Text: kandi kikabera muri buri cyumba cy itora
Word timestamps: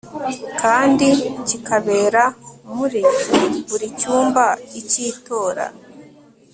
kandi 0.61 1.07
kikabera 1.47 2.23
muri 2.75 3.01
buri 3.69 3.87
cyumba 3.99 4.45
cy 4.89 4.95
itora 5.09 5.65